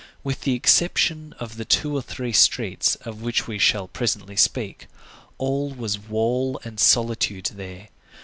[0.23, 4.87] With the exception of the two or three streets, of which we shall presently speak,
[5.37, 7.89] all was wall and solitude there.